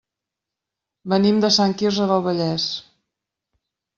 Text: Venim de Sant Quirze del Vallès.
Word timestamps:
Venim 1.13 1.41
de 1.43 1.51
Sant 1.57 1.75
Quirze 1.81 2.09
del 2.11 2.25
Vallès. 2.29 2.65